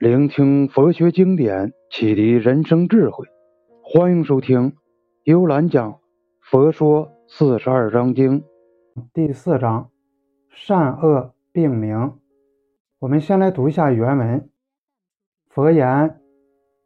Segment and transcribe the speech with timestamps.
[0.00, 3.26] 聆听佛学经典，启迪人生智慧。
[3.82, 4.74] 欢迎收听
[5.24, 5.92] 幽兰讲
[6.40, 8.40] 《佛说四十二章经》
[9.12, 9.90] 第四章
[10.48, 12.14] 善恶并明。
[12.98, 14.48] 我们先来读一下原文。
[15.50, 16.18] 佛言：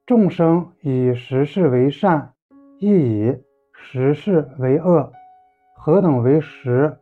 [0.04, 2.34] 众生以十事为善，
[2.80, 3.36] 亦以
[3.72, 5.12] 十事为恶。
[5.76, 6.98] 何等为十？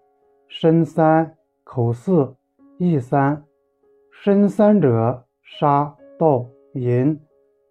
[0.47, 2.37] 身三，口四，
[2.77, 3.43] 意三。
[4.11, 5.97] 身三者，杀。
[6.23, 7.18] 道淫，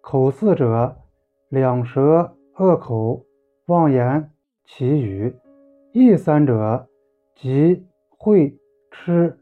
[0.02, 0.94] 口四者，
[1.48, 3.24] 两舌恶口，
[3.64, 4.30] 妄言
[4.66, 5.32] 绮语；
[5.94, 6.86] 意三者，
[7.34, 7.82] 即
[8.18, 8.54] 会
[8.90, 9.38] 痴，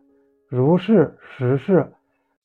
[0.47, 1.93] 如是十事，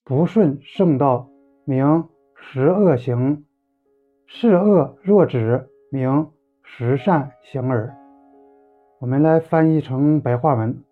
[0.04, 1.30] 不顺圣道，
[1.66, 3.46] 名十恶行。
[4.26, 6.32] 是恶若止，名
[6.64, 7.96] 十善行耳。
[9.00, 10.84] 我们来翻译成白话文：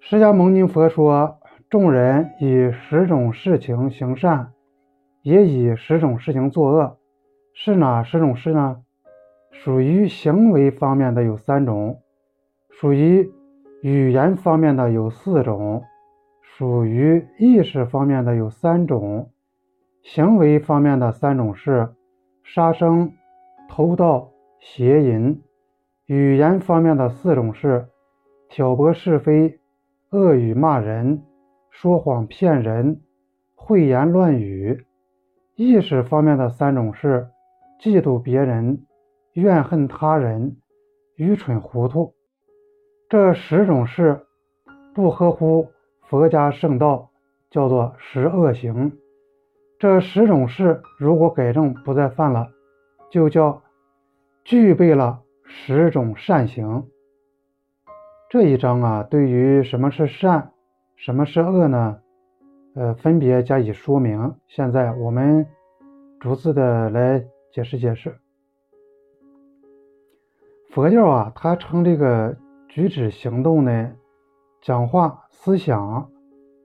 [0.00, 1.39] 释迦牟尼佛说。
[1.70, 4.54] 众人以十种事情行善，
[5.22, 6.98] 也以十种事情作恶，
[7.54, 8.82] 是哪十种事呢？
[9.52, 12.00] 属于行为方面的有三种，
[12.70, 13.30] 属于
[13.82, 15.84] 语言方面的有四种，
[16.42, 19.30] 属于意识方面的有三种。
[20.02, 21.94] 行为方面的三种是
[22.42, 23.12] 杀生、
[23.68, 25.36] 偷盗、邪淫；
[26.06, 27.86] 语言方面的四种是
[28.48, 29.60] 挑拨是非、
[30.10, 31.22] 恶语骂人。
[31.70, 33.00] 说谎骗人、
[33.56, 34.84] 秽言乱语；
[35.54, 37.28] 意识方面的三种是
[37.80, 38.84] 嫉妒别人、
[39.32, 40.56] 怨恨他人、
[41.16, 42.12] 愚蠢糊涂。
[43.08, 44.26] 这十种事
[44.94, 45.68] 不合乎
[46.02, 47.10] 佛家圣道，
[47.50, 48.92] 叫做十恶行。
[49.78, 52.50] 这十种事如果改正不再犯了，
[53.10, 53.62] 就叫
[54.44, 56.86] 具备了十种善行。
[58.28, 60.52] 这一章啊，对于什么是善？
[61.02, 61.98] 什么是恶呢？
[62.74, 64.34] 呃，分别加以说明。
[64.48, 65.46] 现在我们
[66.20, 68.14] 逐字的来解释解释。
[70.68, 72.36] 佛教啊，它称这个
[72.68, 73.92] 举止行动呢、
[74.60, 76.10] 讲话、思想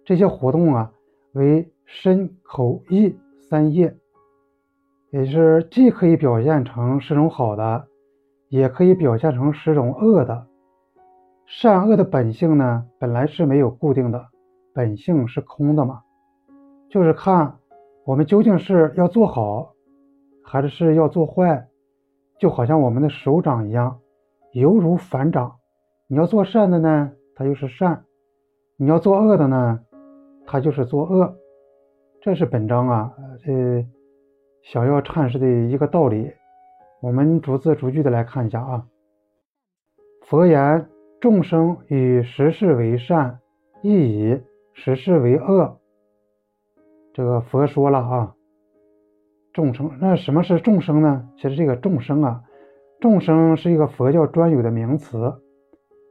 [0.03, 0.91] 这些活动啊，
[1.31, 3.17] 为身口意
[3.49, 3.95] 三业，
[5.11, 7.87] 也就是既可以表现成十种好的，
[8.49, 10.45] 也可以表现成十种恶的。
[11.47, 14.25] 善恶的本性呢，本来是没有固定的，
[14.73, 16.01] 本性是空的嘛，
[16.89, 17.59] 就是看
[18.03, 19.73] 我们究竟是要做好，
[20.43, 21.67] 还是要做坏，
[22.39, 23.99] 就好像我们的手掌一样，
[24.53, 25.55] 犹如反掌。
[26.07, 27.95] 你要做善的呢，它就是善；
[28.75, 29.79] 你要做恶的呢，
[30.45, 31.35] 它就是作恶。
[32.21, 33.13] 这是本章啊，
[33.43, 33.85] 这
[34.63, 36.31] 想要阐释的一个道理。
[37.01, 38.87] 我们逐字逐句的来看一下啊，
[40.23, 40.89] 佛言。
[41.21, 43.39] 众生以十事为善，
[43.81, 44.41] 亦以
[44.73, 45.79] 十事为恶。
[47.13, 48.35] 这个佛说了啊，
[49.53, 51.29] 众生那什么是众生呢？
[51.37, 52.43] 其实这个众生啊，
[52.99, 55.33] 众生是一个佛教专有的名词，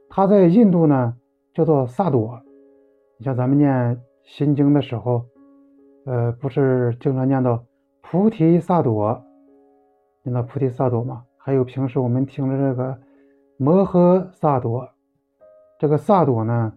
[0.09, 1.15] 它在印度呢
[1.53, 2.41] 叫做萨朵。
[3.17, 5.23] 你像咱们念心经的时候，
[6.05, 7.63] 呃，不是经常念到
[8.01, 9.21] 菩提萨埵，
[10.23, 11.23] 念到菩提萨埵嘛？
[11.37, 12.97] 还有平时我们听的这个
[13.57, 14.89] 摩诃萨埵。
[15.77, 16.73] 这个萨朵呢，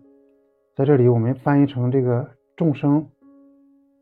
[0.74, 3.08] 在这里我们翻译成这个众生。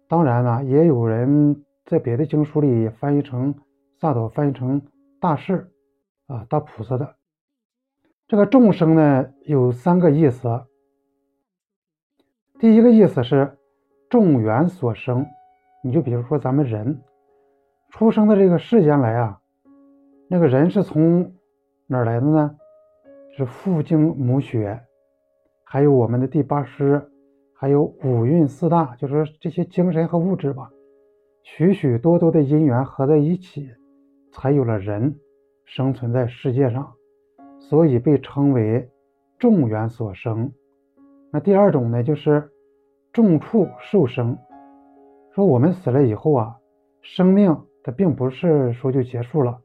[0.09, 3.55] 当然了，也有人在别的经书里翻译成
[4.01, 4.81] 萨朵，翻译成
[5.21, 5.71] 大士
[6.29, 7.17] 啊，大菩萨的。
[8.27, 10.65] 这个众生呢，有三个意思。
[12.59, 13.59] 第一个意思是
[14.09, 15.27] 众缘所生，
[15.85, 17.03] 你就比如说咱们人
[17.91, 19.41] 出生的这个世间来啊，
[20.29, 21.35] 那个人是从
[21.87, 22.57] 哪儿来的呢？
[23.37, 24.81] 是父精母血。
[25.63, 27.07] 还有我们的第八识，
[27.53, 30.71] 还有五蕴四大，就是这些精神和物质吧，
[31.43, 33.69] 许许多多的因缘合在一起，
[34.33, 35.15] 才有了人
[35.67, 36.95] 生存在世界上，
[37.59, 38.89] 所以被称为
[39.39, 40.51] 众缘所生。
[41.31, 42.51] 那第二种呢，就是
[43.13, 44.39] 众处受生，
[45.35, 46.57] 说我们死了以后啊，
[47.03, 49.61] 生命它并不是说就结束了，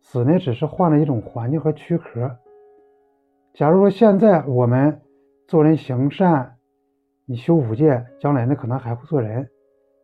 [0.00, 2.38] 死呢只是换了一种环境和躯壳。
[3.54, 5.00] 假如说现在我们。
[5.46, 6.56] 做人行善，
[7.26, 9.46] 你修五戒，将来呢可能还会做人。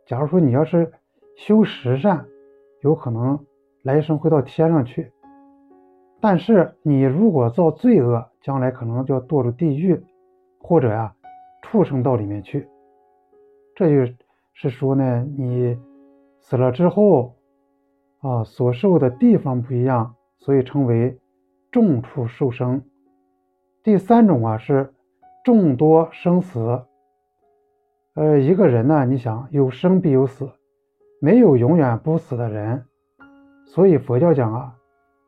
[0.07, 0.93] 假如说你要是
[1.35, 2.27] 修十善，
[2.83, 3.47] 有可能
[3.83, 5.11] 来生会到天上去。
[6.21, 9.99] 但是你如果造罪恶，将来可能就要堕入地狱，
[10.61, 11.15] 或者呀
[11.63, 12.69] 畜生道里面去。
[13.75, 14.13] 这就
[14.53, 15.75] 是说呢，你
[16.39, 17.35] 死了之后
[18.21, 21.19] 啊，所受的地方不一样，所以称为
[21.73, 22.83] 众处受生。
[23.83, 24.93] 第三种啊是。
[25.43, 26.83] 众多生死，
[28.13, 30.51] 呃，一个人呢，你想有生必有死，
[31.19, 32.85] 没有永远不死的人，
[33.65, 34.77] 所以佛教讲啊，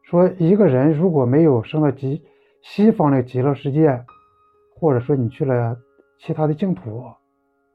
[0.03, 2.23] 说一个人如果没有升到极
[2.61, 4.05] 西方的极乐世界，
[4.79, 5.79] 或者说你去了
[6.19, 7.03] 其他的净土，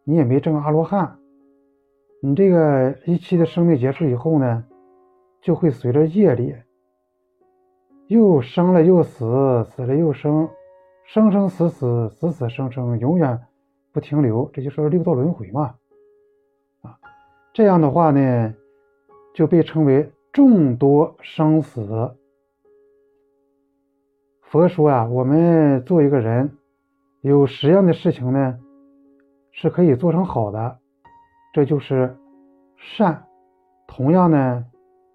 [0.04, 1.18] 你也没证阿罗汉，
[2.22, 4.64] 你这个一期的生命结束以后呢，
[5.42, 6.56] 就会随着业力，
[8.06, 10.48] 又生了又死，死了又生，
[11.08, 13.40] 生生死死，死死生生，永远。
[13.94, 15.74] 不停留，这就是六道轮回嘛，
[16.84, 17.00] 啊，
[17.52, 18.54] 这样的话呢，
[19.34, 22.14] 就被称为众多生死。
[24.44, 26.56] 佛说啊，我们做一个人，
[27.22, 28.60] 有十样的事情呢，
[29.52, 30.78] 是可以做成好的，
[31.52, 32.16] 这就是
[32.76, 33.24] 善；
[33.88, 34.64] 同样呢，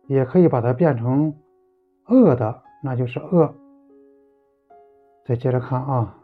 [0.08, 1.32] 也可以把它变成
[2.08, 3.54] 恶的，那就是恶。
[5.24, 6.16] 再接着看啊，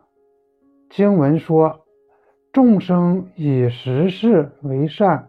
[0.91, 1.85] 经文说。
[2.51, 5.29] 众生以十事为善，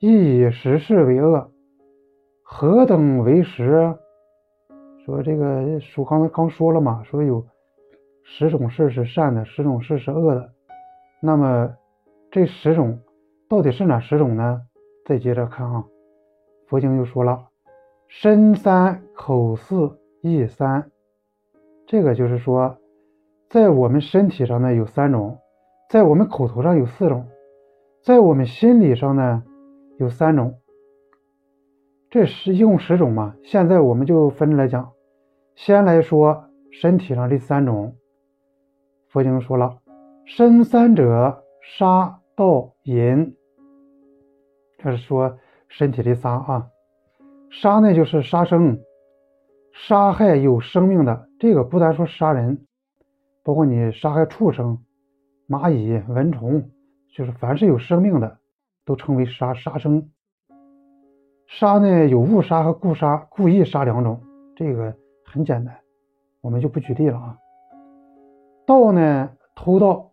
[0.00, 1.48] 亦以十事为恶，
[2.42, 3.96] 何等为十？
[5.06, 7.46] 说这个书刚才刚说了嘛，说有
[8.24, 10.52] 十种事是善的，十种事是恶的。
[11.22, 11.72] 那么
[12.32, 12.98] 这十种
[13.48, 14.62] 到底是哪十种呢？
[15.06, 15.84] 再接着看啊，
[16.66, 17.48] 佛经又说了，
[18.08, 20.90] 身三，口四，意三。
[21.86, 22.76] 这个就是说，
[23.50, 25.38] 在我们身体上呢有三种。
[25.88, 27.26] 在我们口头上有四种，
[28.00, 29.42] 在我们心理上呢
[29.98, 30.54] 有三种，
[32.08, 33.34] 这是一共十种嘛？
[33.42, 34.92] 现在我们就分着来讲，
[35.56, 37.96] 先来说身体上这三种。
[39.08, 39.78] 佛经说了，
[40.24, 43.34] 身三者，杀、盗、淫。
[44.78, 46.68] 这是说身体的杀啊。
[47.50, 48.78] 杀呢就是杀生，
[49.72, 52.64] 杀害有生命的，这个不单说杀人，
[53.50, 54.78] 包括你杀害畜生。
[55.48, 56.70] 蚂蚁、蚊虫，
[57.12, 58.38] 就是凡是有生命的，
[58.84, 60.08] 都称为杀杀生。
[61.48, 64.20] 杀呢有误杀和故杀，故意杀两种，
[64.54, 64.94] 这个
[65.24, 65.76] 很简单，
[66.40, 67.36] 我们就不举例了啊。
[68.68, 70.12] 盗呢偷盗，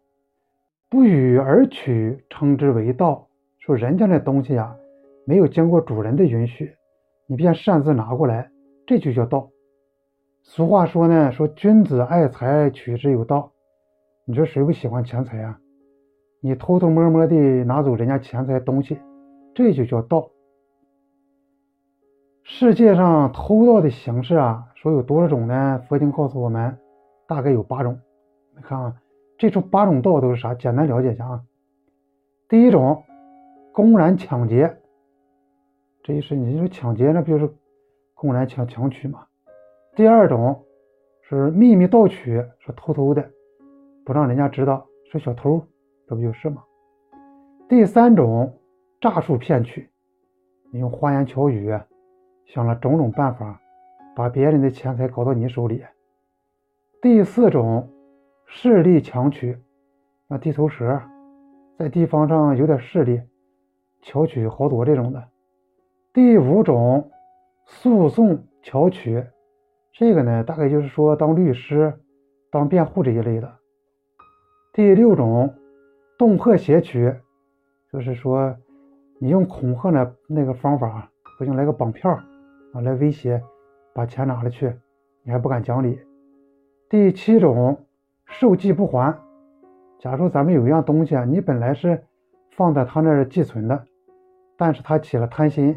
[0.90, 3.28] 不与而取，称之为盗。
[3.60, 4.76] 说人家那东西啊，
[5.28, 6.74] 没有经过主人的允许，
[7.28, 8.50] 你便擅自拿过来，
[8.88, 9.48] 这就叫盗。
[10.50, 13.52] 俗话说呢，说君子爱财，取之有道。
[14.24, 15.60] 你说谁不喜欢钱财啊？
[16.40, 17.36] 你偷偷摸摸的
[17.66, 18.98] 拿走人家钱财东西，
[19.54, 20.32] 这就叫盗。
[22.44, 25.84] 世界上偷盗的形式啊，说有多少种呢？
[25.90, 26.80] 佛经告诉我们，
[27.28, 28.00] 大概有八种。
[28.56, 28.96] 你看啊，
[29.38, 30.56] 这种八种盗都是啥？
[30.56, 31.44] 简单了解一下啊。
[32.48, 33.04] 第一种，
[33.74, 34.78] 公然抢劫，
[36.04, 37.54] 这就是你说抢劫，那不就是
[38.16, 39.27] 公然抢抢取嘛？
[39.98, 40.64] 第二种
[41.24, 43.32] 是秘密盗取，是偷偷的。
[44.06, 45.60] 不让人家知道是小偷，
[46.08, 46.64] 这不就是吗？
[47.68, 48.60] 第三种
[49.02, 49.90] 诈术骗取，
[50.72, 51.76] 你用花言巧语，
[52.46, 53.60] 想了种种办法，
[54.16, 55.84] 把别人的钱财搞到你手里。
[57.02, 57.90] 第四种
[58.46, 59.58] 势力强取，
[60.28, 61.02] 那地头蛇
[61.76, 63.20] 在地方上有点势力，
[64.04, 65.28] 巧取豪夺这种的。
[66.14, 67.10] 第五种
[67.66, 69.26] 诉讼巧取，
[70.00, 71.92] 这个呢，大概就是说当律师、
[72.52, 73.52] 当辩护这一类的。
[74.72, 75.52] 第六种，
[76.20, 77.12] 恫吓挟取，
[77.92, 78.56] 就是说，
[79.20, 81.10] 你用恐吓的那个方法，
[81.40, 83.42] 不行来个绑票啊，来威胁，
[83.96, 84.72] 把钱拿了去，
[85.24, 86.00] 你还不敢讲理。
[86.92, 87.84] 第七种，
[88.28, 89.18] 受寄不还。
[89.98, 92.04] 假如咱们有一样东西啊，你本来是
[92.52, 93.84] 放在他那儿寄存的，
[94.58, 95.76] 但是他起了贪心，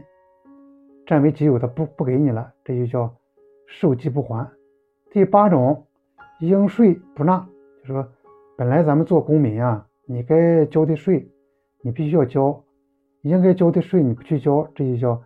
[1.06, 3.14] 占为己有的不不给你了，这就叫
[3.70, 4.46] 受寄不还。
[5.10, 5.86] 第八种，
[6.40, 7.48] 应税不纳，
[7.80, 8.06] 就说。
[8.56, 11.26] 本来咱们做公民啊，你该交的税，
[11.80, 12.62] 你必须要交；
[13.22, 15.22] 应该交的税你不去交，这就叫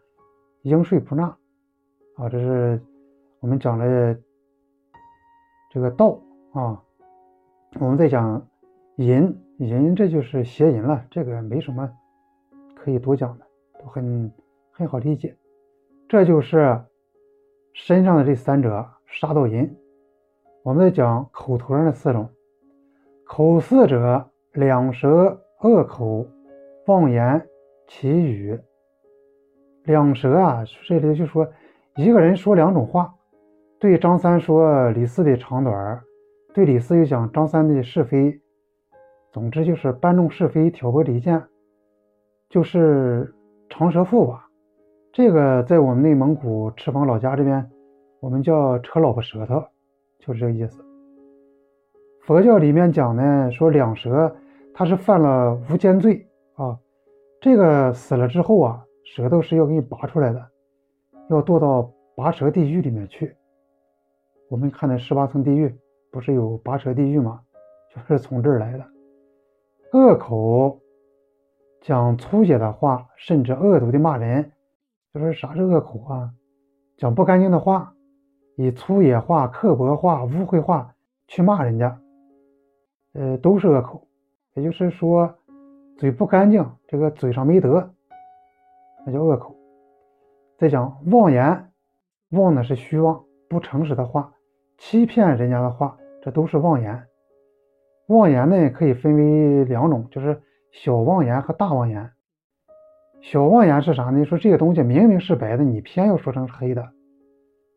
[0.62, 1.24] 应税不纳
[2.14, 2.28] 啊。
[2.28, 2.80] 这是
[3.40, 4.16] 我们讲的
[5.72, 6.16] 这个道
[6.52, 6.80] 啊。
[7.80, 8.46] 我们再讲
[8.98, 11.90] 淫，淫这就是邪淫了，这个没什么
[12.76, 13.44] 可以多讲的，
[13.80, 14.32] 都很
[14.70, 15.36] 很好理解。
[16.08, 16.80] 这就是
[17.74, 19.76] 身上的这三者：杀盗淫。
[20.62, 22.30] 我们再讲口头上的四种。
[23.26, 26.24] 口四者，两舌恶口，
[26.86, 27.44] 妄言
[27.88, 28.58] 绮语。
[29.82, 31.46] 两舌啊，这里就说
[31.96, 33.12] 一个人说两种话，
[33.80, 36.00] 对张三说李四的长短，
[36.54, 38.40] 对李四又讲张三的是非。
[39.32, 41.42] 总之就是搬弄是非，挑拨离间，
[42.48, 43.34] 就是
[43.68, 44.43] 长舌妇吧。
[45.14, 47.64] 这个在我们内蒙古赤峰老家这边，
[48.18, 49.62] 我们叫扯老婆舌头，
[50.18, 50.84] 就是这个意思。
[52.22, 54.34] 佛教里面讲呢，说两舌
[54.74, 56.76] 他是犯了无间罪啊，
[57.40, 60.44] 这个死了之后啊，舌头是要给你拔出来的，
[61.30, 63.36] 要堕到拔舌地狱里面去。
[64.48, 65.72] 我们看的十八层地狱，
[66.10, 67.40] 不是有拔舌地狱吗？
[67.94, 68.84] 就是 从这儿来的。
[69.92, 70.80] 恶口
[71.82, 74.50] 讲粗野的话，甚至恶毒的骂人，
[75.14, 76.32] 就是啥是恶口啊？
[76.96, 77.94] 讲不干净的话，
[78.56, 80.92] 以粗野话、刻薄话、污秽话
[81.28, 82.00] 去骂人家，
[83.12, 84.08] 呃，都是恶口。
[84.54, 85.32] 也就是说，
[85.96, 87.88] 嘴不干净，这个嘴上没德，
[89.06, 89.54] 那叫恶口。
[90.58, 91.70] 再讲妄言，
[92.30, 94.32] 妄的是虚妄、不诚实的话，
[94.78, 97.06] 欺骗人家的话，这都是妄言。
[98.08, 100.42] 妄言呢，可以分为两种，就是
[100.72, 102.10] 小妄言和大妄言。
[103.24, 104.22] 小妄言是啥呢？
[104.26, 106.86] 说这个东西明明是白的，你偏要说成是黑的。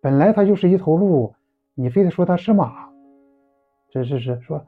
[0.02, 1.34] 本来它就是一头鹿，
[1.74, 2.90] 你非得说它是马，
[3.90, 4.66] 这是是说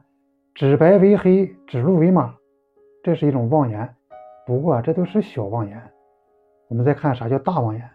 [0.54, 2.34] 指白为黑，指鹿为马，
[3.04, 3.94] 这是一种妄言。
[4.46, 5.78] 不过这都是小妄言。
[6.68, 7.90] 我们再看啥叫大妄言？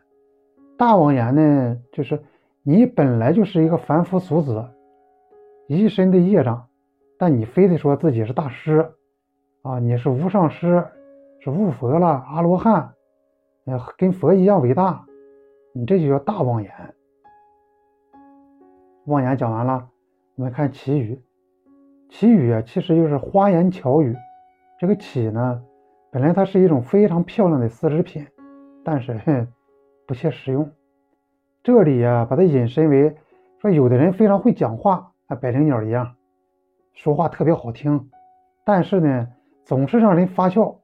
[0.78, 2.22] 大妄言呢，就是
[2.62, 4.64] 你本来就是一个凡夫俗子，
[5.68, 6.68] 一身的业障，
[7.18, 8.88] 但你非得说自己是大师
[9.64, 10.86] 啊，你是无上师。
[11.46, 12.92] 是悟佛了，阿罗汉，
[13.66, 15.06] 呃，跟佛一样伟大，
[15.76, 16.72] 你这就叫大妄言。
[19.06, 19.88] 妄言讲完了，
[20.38, 21.22] 我们看祈语。
[22.10, 24.18] 祈语啊，其实就是花言巧语。
[24.80, 25.62] 这个祈呢，
[26.12, 28.26] 本来它是一种非常漂亮的丝织品，
[28.84, 29.48] 但是哼，
[30.08, 30.68] 不切实用。
[31.62, 33.16] 这里呀，把它引申为
[33.62, 36.16] 说，有的人非常会讲话，像百灵鸟一样，
[36.94, 38.10] 说话特别好听，
[38.66, 39.28] 但是呢，
[39.64, 40.80] 总是让人发笑。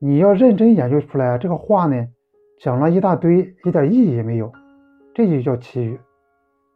[0.00, 2.06] 你要认真研究出来，这个话呢，
[2.60, 4.52] 讲了一大堆，一点意义也没有，
[5.12, 5.98] 这就叫奇语。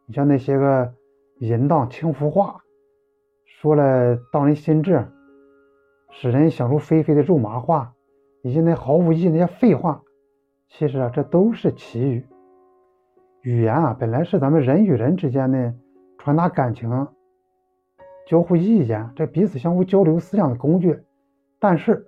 [0.07, 0.93] 你像那些个
[1.39, 2.61] 淫荡轻浮话，
[3.47, 5.07] 说了荡人心智，
[6.11, 7.95] 使人想入非非的肉麻话，
[8.43, 10.03] 以及那毫无意义那些废话，
[10.69, 12.27] 其实啊，这都是奇语。
[13.43, 15.73] 语言啊，本来是咱们人与人之间的
[16.19, 17.07] 传达感情、
[18.27, 20.99] 交互意见、这彼此相互交流思想的工具，
[21.61, 22.05] 但是。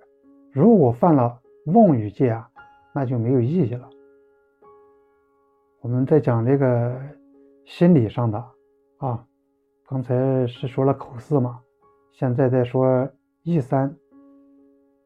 [0.55, 2.49] 如果犯了妄语戒啊，
[2.93, 3.89] 那就没有意义了。
[5.81, 6.97] 我们在讲这个
[7.65, 8.37] 心理上的
[8.99, 9.21] 啊，
[9.85, 11.59] 刚才是说了口四嘛，
[12.13, 13.05] 现在再说
[13.43, 13.93] 意三。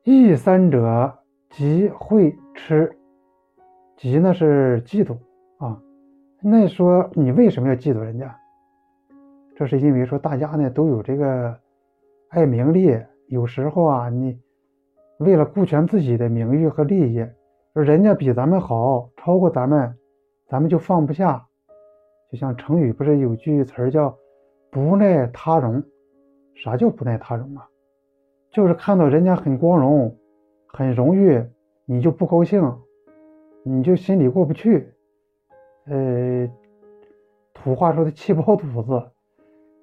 [0.03, 1.17] 意三者，
[1.49, 2.95] 即会吃，
[3.97, 5.17] 即呢是嫉妒
[5.57, 5.81] 啊。
[6.43, 8.39] 那说你为什么要嫉妒人家？
[9.55, 11.59] 这是因为说大家呢都有这个
[12.27, 12.95] 爱名利，
[13.29, 14.39] 有时候啊你。
[15.19, 17.25] 为了顾全自己的名誉和利益，
[17.73, 19.93] 说人家比咱们好，超过咱们，
[20.47, 21.45] 咱们就放不下。
[22.31, 24.17] 就像成语不是有句词儿叫
[24.71, 25.83] “不耐他荣”？
[26.55, 27.67] 啥叫不耐他荣啊？
[28.49, 30.15] 就是看到人家很光荣、
[30.67, 31.43] 很荣誉，
[31.85, 32.73] 你就不高兴，
[33.63, 34.89] 你就心里过不去。
[35.85, 36.49] 呃，
[37.53, 39.03] 土话说的气包肚子，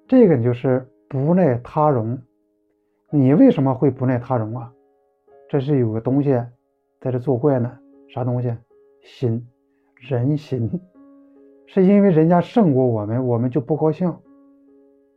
[0.07, 2.17] 这个就是不耐他荣。
[3.11, 4.73] 你为什么会不耐他荣啊？
[5.49, 6.31] 这是有个东西
[6.99, 8.53] 在这作怪呢，啥东西？
[9.01, 9.47] 心，
[9.95, 10.69] 人心，
[11.65, 14.13] 是因为人家胜过我们，我们就不高兴。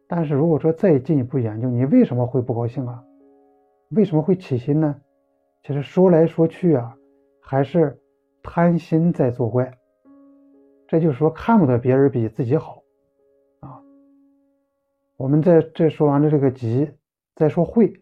[0.06, 3.02] 但是如果说再进一步研究，你为什么会不高兴啊？
[3.90, 5.00] 为什么会起心呢？
[5.64, 6.96] 其实说来说去啊，
[7.40, 7.98] 还是
[8.42, 9.72] 贪心在作怪。
[10.86, 12.82] 这就是说看不得别人比自己好
[13.60, 13.82] 啊。
[15.16, 16.88] 我们在这说完了这个急，
[17.34, 17.92] 再说会，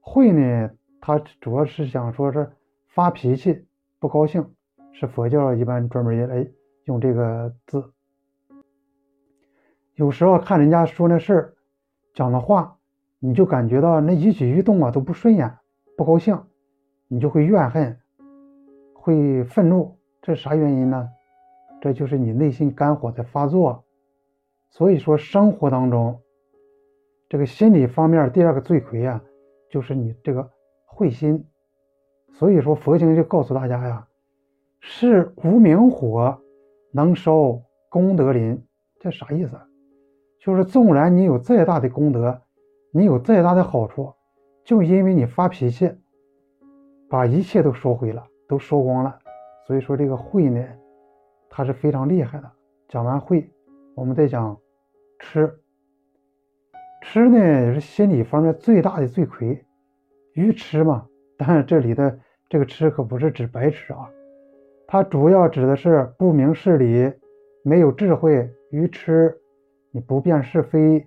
[0.00, 0.70] 会呢？
[1.00, 2.50] 他主要是想说是
[2.88, 3.66] 发脾气、
[3.98, 4.54] 不高兴，
[4.92, 6.46] 是佛教一般专门也来
[6.84, 7.92] 用这个字。
[9.94, 11.54] 有时候看人家说那事儿、
[12.14, 12.76] 讲的话，
[13.18, 15.56] 你就感觉到那一举一动啊都不顺眼、
[15.96, 16.40] 不高兴，
[17.06, 17.98] 你就会怨恨、
[18.94, 19.96] 会愤怒。
[20.20, 21.08] 这啥原因呢？
[21.80, 23.84] 这就是你内心肝火在发作。
[24.70, 26.20] 所以说，生活当中
[27.28, 29.22] 这个心理方面第二个罪魁啊，
[29.70, 30.50] 就是你这个。
[30.98, 31.44] 慧心，
[32.32, 34.08] 所以说佛经就告诉大家呀，
[34.80, 36.36] 是无名火
[36.90, 38.60] 能烧功德林，
[38.98, 39.56] 这啥意思？
[40.40, 42.42] 就是纵然你有再大的功德，
[42.90, 44.12] 你有再大的好处，
[44.64, 45.88] 就因为你发脾气，
[47.08, 49.20] 把一切都烧毁了，都烧光了。
[49.68, 50.66] 所以说这个慧呢，
[51.48, 52.50] 它是非常厉害的。
[52.88, 53.48] 讲完慧，
[53.94, 54.58] 我们再讲
[55.20, 55.60] 吃，
[57.02, 59.64] 吃呢也是心理方面最大的罪魁。
[60.38, 61.04] 愚痴嘛，
[61.36, 62.16] 但是这里的
[62.48, 64.08] 这个痴可不是指白痴啊，
[64.86, 67.12] 它主要指的是不明事理，
[67.64, 69.36] 没有智慧，愚痴，
[69.90, 71.04] 你不辨是非，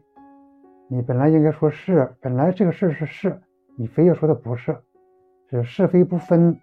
[0.90, 3.40] 你本来应该说是，本来这个事是是，
[3.78, 4.76] 你非要说它不是，
[5.50, 6.60] 是是非不分，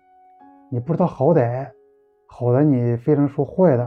[0.70, 1.70] 你不知道好歹，
[2.26, 3.84] 好的你非能说坏的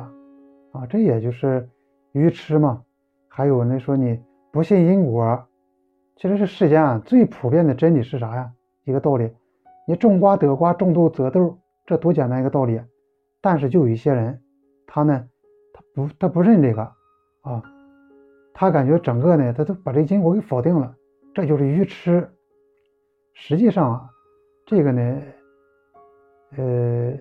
[0.71, 1.69] 啊，这也就是
[2.13, 2.81] 愚痴嘛。
[3.27, 4.19] 还有那说你
[4.51, 5.45] 不信因果，
[6.15, 8.51] 其实是世间啊最普遍的真理是啥呀？
[8.83, 9.31] 一个道理，
[9.87, 12.81] 你种瓜得瓜，种豆得豆，这多简单一个道理。
[13.41, 14.41] 但是就有一些人，
[14.85, 15.27] 他呢，
[15.73, 16.81] 他不他不认这个
[17.41, 17.63] 啊，
[18.53, 20.95] 他感觉整个呢，他都把这因果给否定了，
[21.33, 22.29] 这就是愚痴。
[23.33, 24.09] 实际上啊，
[24.65, 25.21] 这个呢，
[26.57, 27.13] 呃，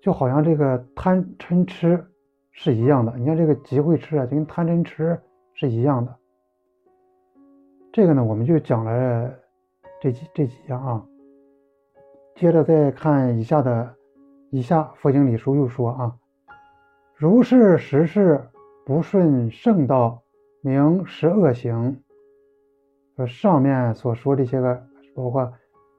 [0.00, 2.06] 就好像这个贪嗔痴。
[2.52, 5.18] 是一样的，你看这个集会吃啊，就跟贪嗔痴
[5.54, 6.14] 是一样的。
[7.92, 9.32] 这个呢，我们就讲了
[10.00, 11.06] 这几这几样啊。
[12.34, 13.94] 接着再看以下的，
[14.50, 16.16] 以下佛经里书又说啊，
[17.14, 18.48] 如是十事
[18.86, 20.22] 不顺圣道，
[20.62, 22.02] 名十恶行。
[23.16, 24.82] 说上面所说这些个，
[25.14, 25.52] 包括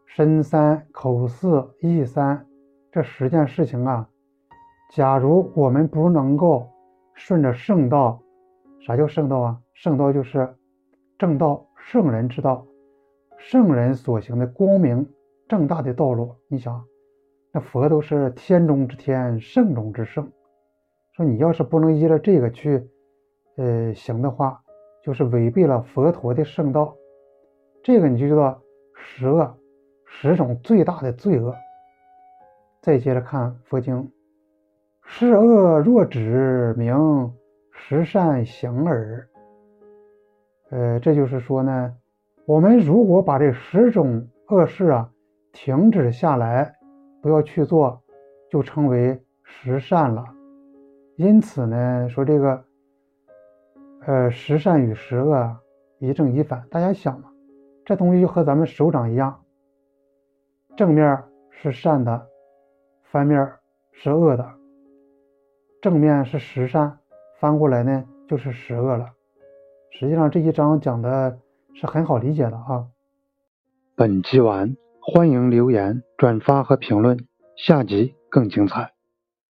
[0.08, 2.48] 身三、口四、意三
[2.92, 4.10] 这十件事情啊。
[4.92, 6.68] 假如我们不能够
[7.14, 8.20] 顺着圣道，
[8.80, 9.62] 啥叫圣道啊？
[9.74, 10.56] 圣道就是
[11.20, 12.66] 正道、圣人之道，
[13.44, 15.10] 圣人所行的光明
[15.50, 16.36] 正大的道路。
[16.48, 16.86] 你想，
[17.52, 20.32] 那佛都是天中之天，圣中之圣。
[21.14, 22.88] 说你要是不能依着这个去，
[23.58, 24.62] 呃，行的话，
[25.04, 26.96] 就是违背了佛陀的圣道。
[27.84, 28.62] 这个你就知道
[28.94, 29.58] 十恶，
[30.06, 31.56] 十种最大的罪恶。
[32.80, 34.12] 再接着看佛经。
[35.04, 37.34] 是恶若止，名
[37.72, 39.28] 十善行耳。
[40.70, 41.98] 呃，这就是说呢，
[42.46, 45.10] 我们如果把这十种恶事啊
[45.52, 46.74] 停止下来，
[47.22, 48.02] 不要去做，
[48.50, 50.26] 就称为十善了。
[51.18, 52.64] 因此呢，说这个，
[54.08, 55.56] 呃，十善与十恶
[56.00, 56.66] 一正一反。
[56.72, 57.30] 大家想嘛，
[57.86, 59.40] 这东西就和咱们手掌一样，
[60.76, 62.28] 正面是善的，
[63.04, 63.48] 反面
[63.92, 64.46] 是恶的。
[65.80, 66.98] 正面是十善，
[67.40, 69.08] 翻过来呢就是十恶了。
[69.92, 71.38] 实际上这一章讲的
[71.74, 72.88] 是很好理解的啊。
[73.96, 78.91] 本集完，欢迎留言、转发和评论，下集更精彩。